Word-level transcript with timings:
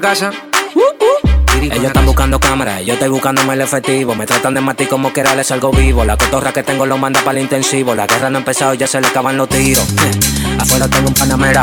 Casa. 0.00 0.32
Ellos 1.62 1.84
están 1.84 2.04
buscando 2.04 2.38
cámaras, 2.40 2.84
yo 2.84 2.94
estoy 2.94 3.08
buscándome 3.08 3.54
el 3.54 3.60
efectivo. 3.60 4.14
Me 4.14 4.26
tratan 4.26 4.54
de 4.54 4.60
matar 4.60 4.88
como 4.88 5.12
quiera, 5.12 5.34
les 5.34 5.46
salgo 5.46 5.70
vivo. 5.70 6.04
La 6.04 6.16
cotorra 6.16 6.52
que 6.52 6.62
tengo 6.62 6.84
lo 6.84 6.98
manda 6.98 7.20
para 7.20 7.38
el 7.38 7.44
intensivo. 7.44 7.94
La 7.94 8.06
guerra 8.06 8.28
no 8.28 8.38
ha 8.38 8.40
empezado, 8.40 8.74
ya 8.74 8.86
se 8.86 9.00
le 9.00 9.06
acaban 9.06 9.36
los 9.36 9.48
tiros. 9.48 9.86
Afuera 10.58 10.88
tengo 10.88 11.08
un 11.08 11.14
panamera. 11.14 11.62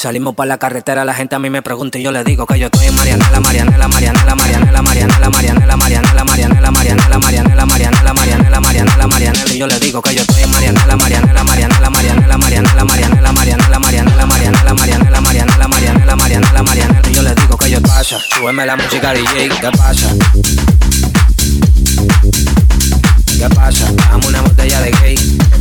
Salimos 0.00 0.34
por 0.34 0.46
la 0.46 0.56
carretera, 0.56 1.04
la 1.04 1.12
gente 1.12 1.34
a 1.34 1.38
mí 1.38 1.50
me 1.50 1.60
pregunta 1.60 1.98
y 1.98 2.02
yo 2.02 2.10
le 2.10 2.24
digo 2.24 2.46
que 2.46 2.58
yo 2.58 2.68
estoy 2.68 2.86
en 2.86 2.94
Marianela, 2.94 3.38
Marianela, 3.38 3.86
Marianela, 3.86 4.34
Marianela, 4.34 4.80
Marianela, 4.80 5.28
Marianela, 5.28 5.76
Marianela, 5.76 5.76
Marianela, 5.76 6.76
Marianela, 6.78 7.18
Marianela, 7.18 7.66
Marianela, 7.66 8.14
Marianela, 8.14 8.60
Marianela, 8.60 9.06
Marianela, 9.06 9.52
y 9.52 9.58
yo 9.58 9.66
le 9.66 9.78
digo 9.78 10.00
que 10.00 10.14
yo 10.14 10.22
estoy 10.22 10.42
en 10.42 10.50
Marianela, 10.52 10.96
Marianela, 10.96 11.44
Marianela, 11.44 11.90
Marianela, 11.90 12.38
Marianela, 12.38 12.84
Marianela, 12.86 13.32
Marianela, 13.34 13.78
Marianela, 13.78 13.78
Marianela, 13.78 14.74
Marianela, 14.74 15.20
Marianela, 15.20 15.68
Marianela, 15.68 16.16
Marianela, 16.16 16.62
Marianela, 16.62 17.10
y 17.10 17.14
yo 17.14 17.22
le 17.22 17.34
digo 17.34 17.58
que 17.58 17.70
yo 17.70 17.82
pasa, 17.82 18.18
súbeme 18.34 18.64
la 18.64 18.76
música 18.76 19.12
DJ, 19.12 19.50
¿qué 19.50 19.70
pasa? 19.76 20.08
¿Qué 23.38 23.54
pasa? 23.54 23.92
Dame 23.92 24.26
una 24.28 24.40
botella 24.40 24.80
de 24.80 24.92
gay. 24.92 25.59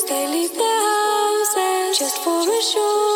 they 0.00 0.26
leave 0.26 0.54
their 0.54 0.80
houses 0.80 1.98
just 1.98 2.16
for 2.24 2.48
a 2.48 2.62
show. 2.62 3.11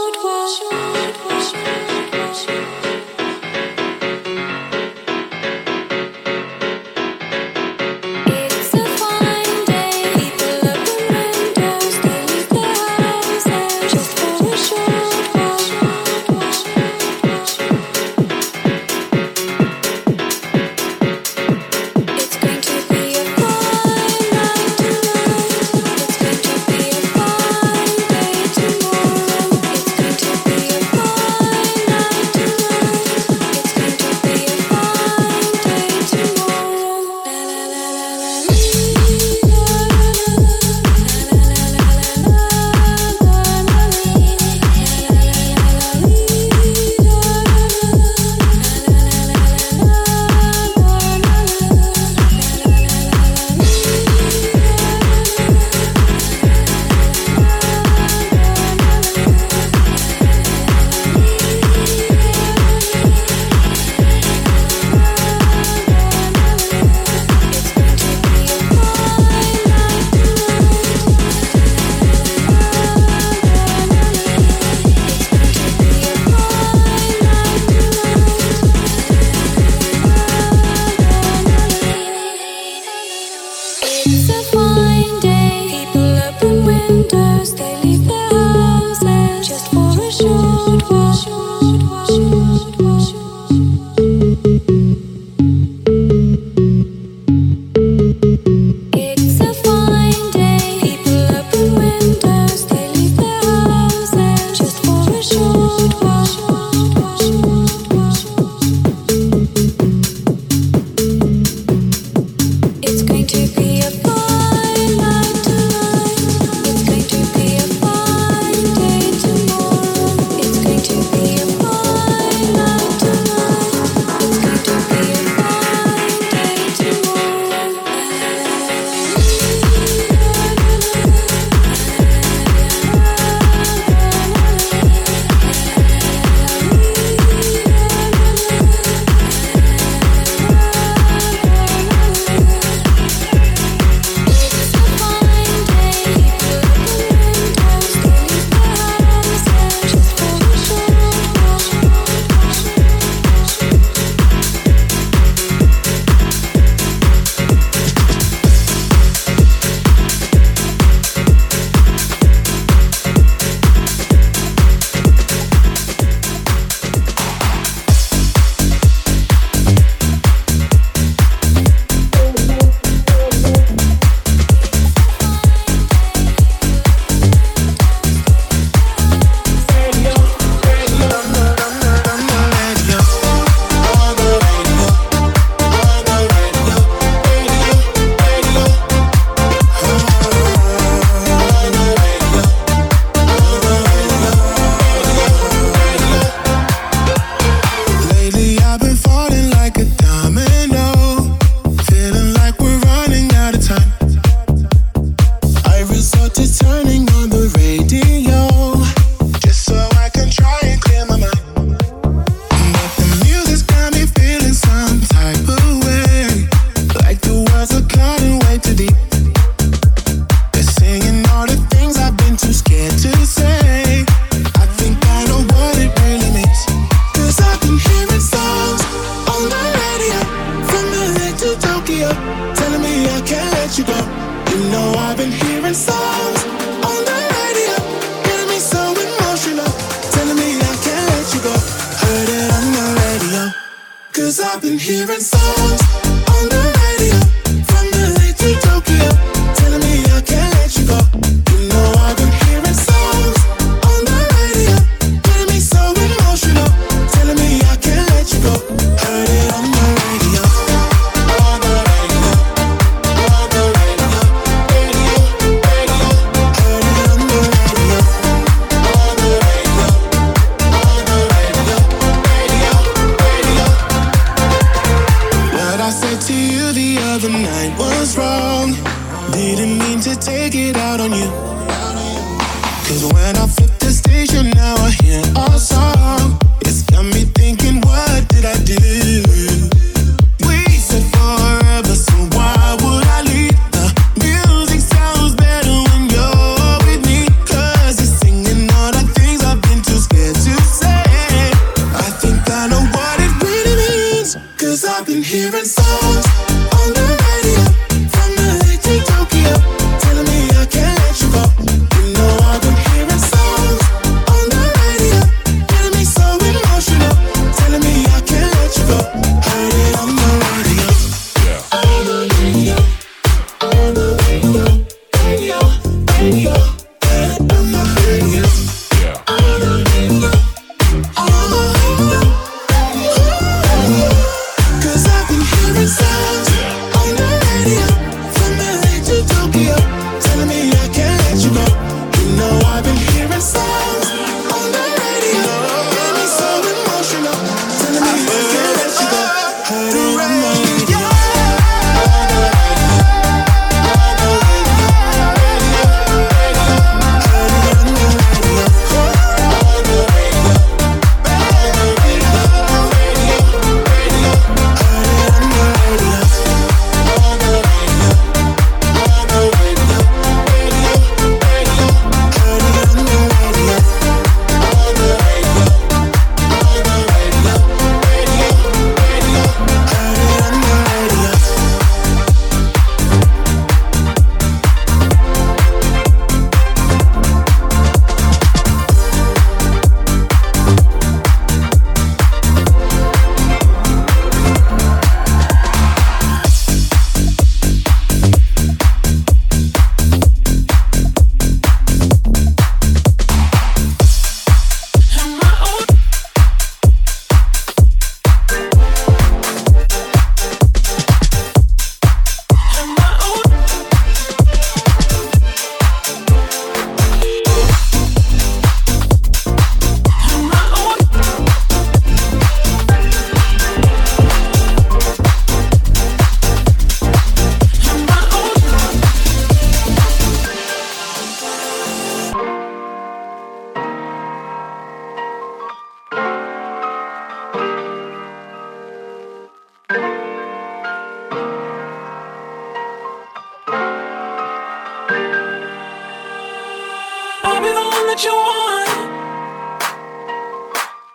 the 447.77 447.83
one 447.83 448.07
that 448.11 448.21
you 448.25 448.35
want. 448.49 449.01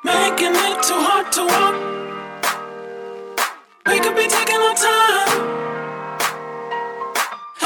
Making 0.03 0.53
it 0.67 0.77
too 0.87 1.01
hard 1.07 1.27
to 1.35 1.41
walk. 1.53 1.75
We 3.87 3.99
could 4.03 4.15
be 4.15 4.27
taking 4.27 4.61
our 4.67 4.75
time. 4.87 5.29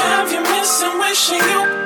Have 0.00 0.32
you 0.32 0.40
missed 0.40 0.82
and 0.82 0.98
wishing 0.98 1.44
you? 1.52 1.85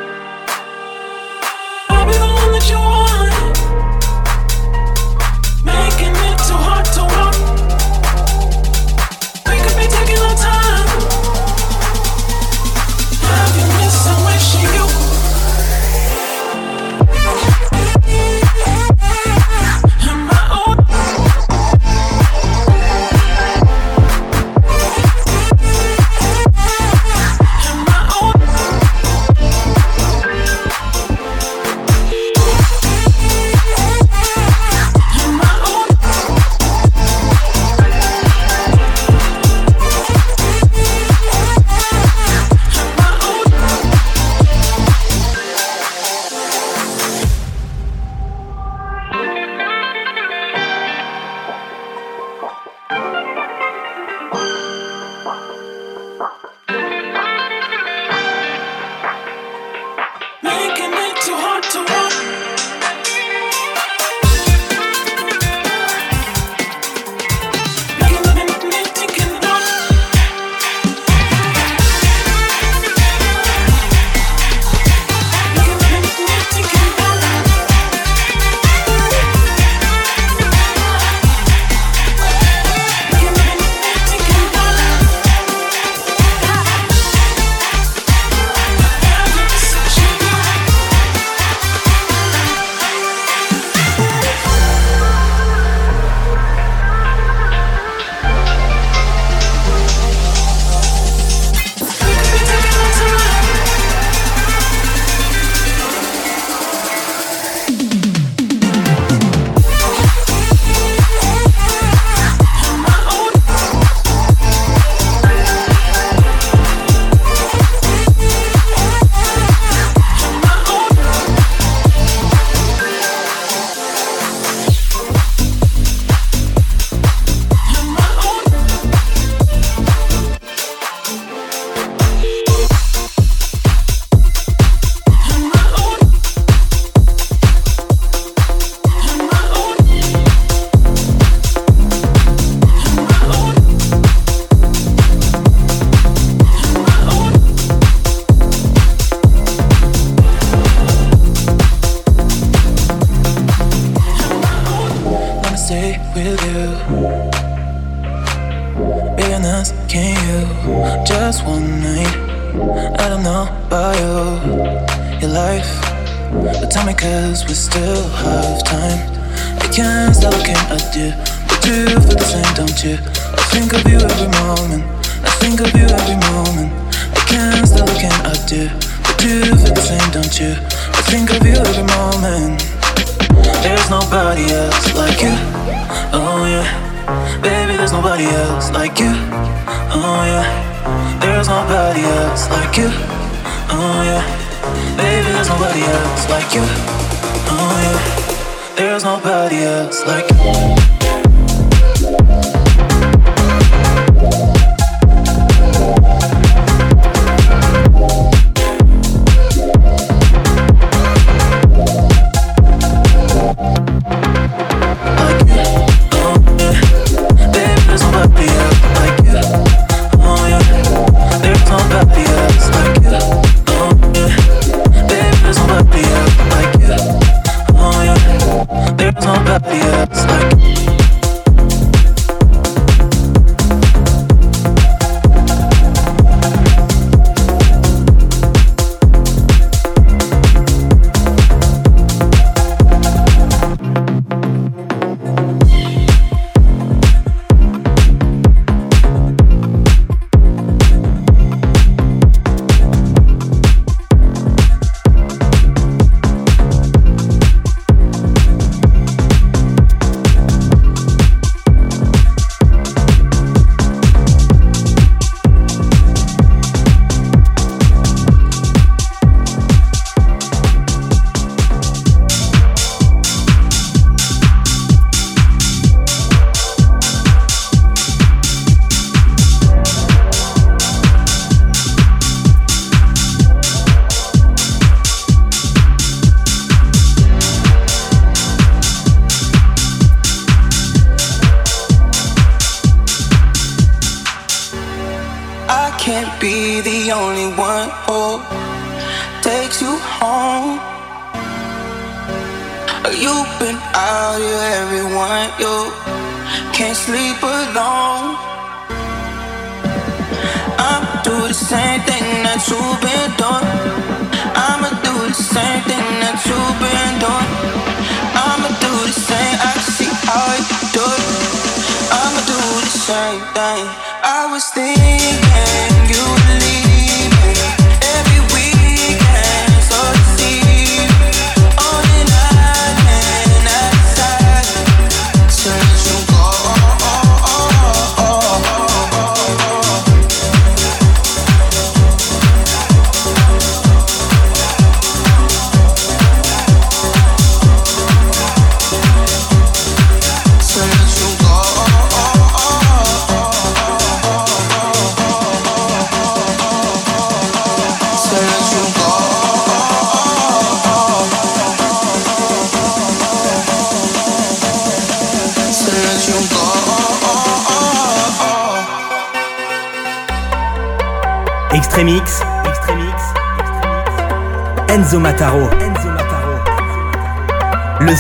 Extremix. 324.81 325.40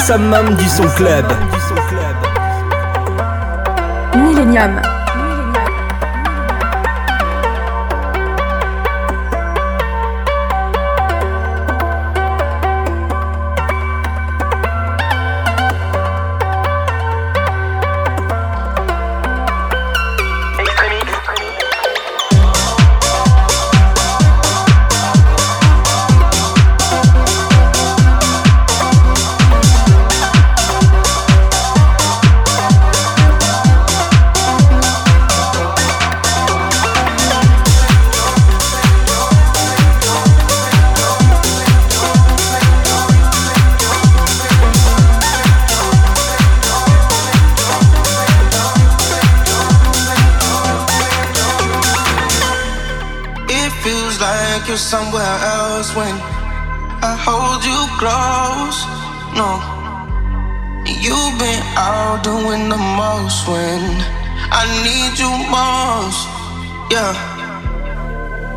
Summum 0.07 0.55
du 0.57 0.69
son 0.69 0.89
club. 0.97 1.27
Millennium. 4.17 4.90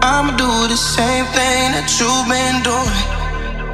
I'ma 0.04 0.36
do 0.36 0.68
the 0.68 0.76
same 0.76 1.26
thing 1.36 1.72
that 1.76 1.88
you've 2.00 2.28
been 2.28 2.60
doing. 2.64 3.00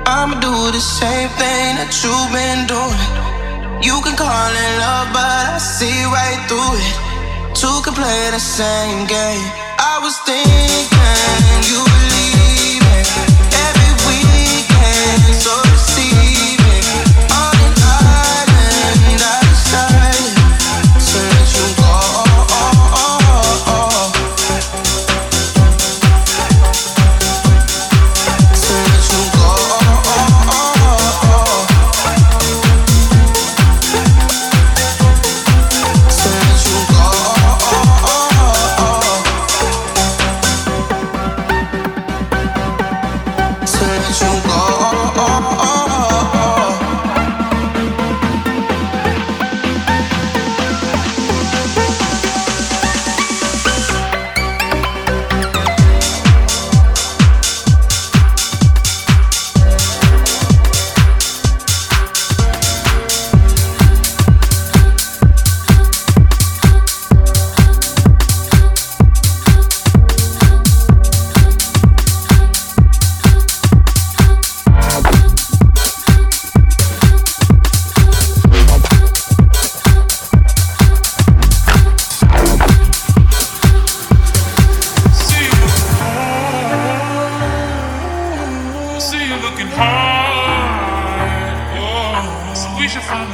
I'ma 0.05 0.37
do 0.41 0.53
the 0.71 0.81
same 0.81 1.29
thing 1.41 1.77
that 1.81 1.89
you've 2.01 2.31
been 2.33 2.69
doing. 2.69 3.01
You 3.81 4.01
can 4.05 4.15
call 4.17 4.51
it 4.53 4.71
love, 4.77 5.09
but 5.13 5.55
I 5.55 5.57
see 5.57 6.05
right 6.09 6.41
through 6.49 6.77
it. 6.77 6.95
Two 7.57 7.81
can 7.81 7.93
play 7.93 8.29
the 8.29 8.39
same 8.39 9.07
game. 9.07 9.45
I 9.79 9.97
was 10.03 10.17
thinking 10.27 11.18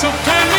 So 0.00 0.10
can 0.24 0.51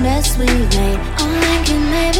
mess 0.00 0.36
we 0.38 0.46
made. 0.46 0.70
I 0.72 1.62
can 1.64 1.64
thinking 1.64 1.90
maybe. 1.90 2.19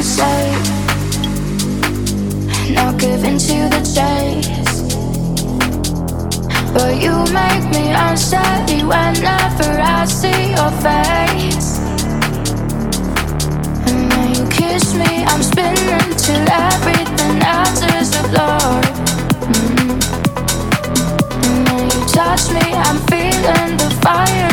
sight. 0.00 0.62
Not 2.70 2.98
giving 2.98 3.36
to 3.38 3.68
the 3.74 3.82
chase. 3.94 4.48
But 6.72 7.02
you 7.02 7.12
make 7.32 7.64
me 7.76 7.92
unsteady 7.92 8.82
whenever 8.84 9.70
I 9.80 10.06
see 10.06 10.52
your 10.56 10.72
face. 10.86 11.78
And 13.88 14.08
when 14.12 14.28
you 14.36 14.46
kiss 14.48 14.94
me, 14.94 15.24
I'm 15.26 15.42
spinning 15.42 16.16
till 16.16 16.46
everything 16.48 17.42
else 17.42 17.82
is 17.98 18.14
a 18.14 18.22
blur. 18.30 18.80
Mm-hmm. 19.52 19.90
And 21.44 21.68
when 21.68 21.84
you 21.90 22.00
touch 22.08 22.48
me, 22.56 22.66
I'm 22.86 22.98
feeling 23.10 23.76
the 23.76 23.90
fire. 24.00 24.51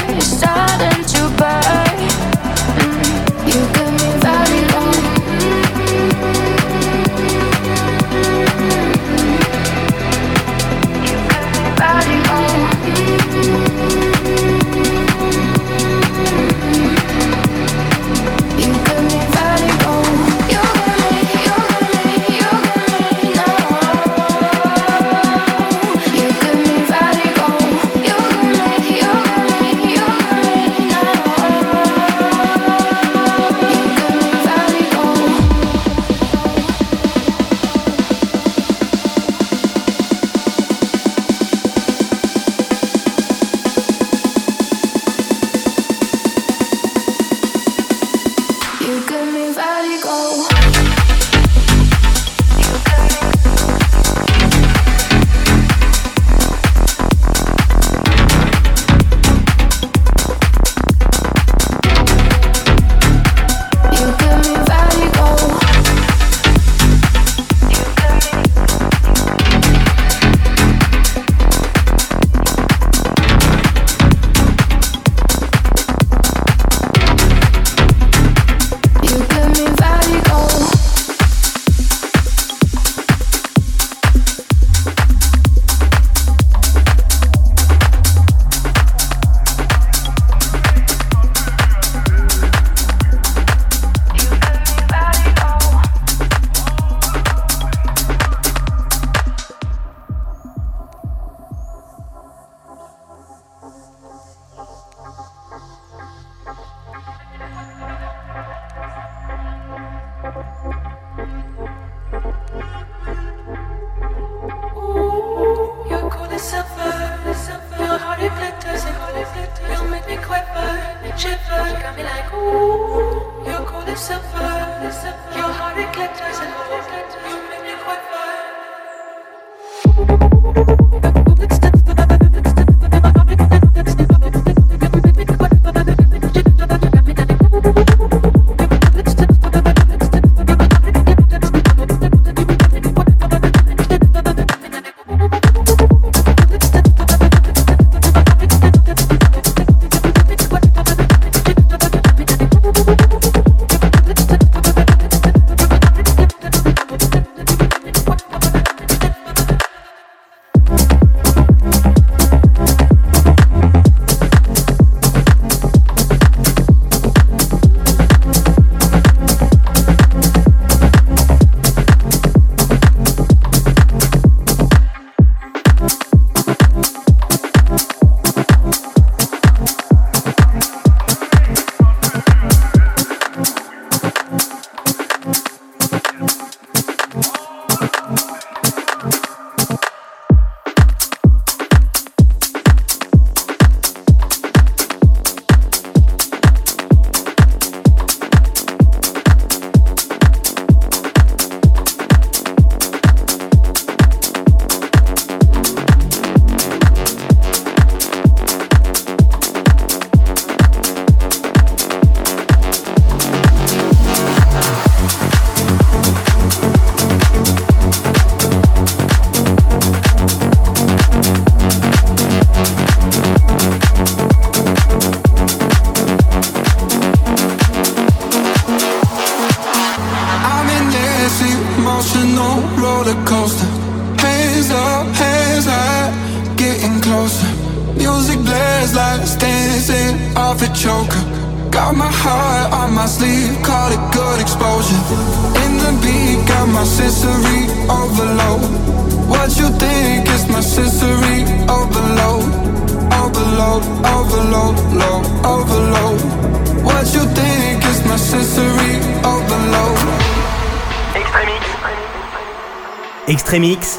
Extremix, 263.50 263.99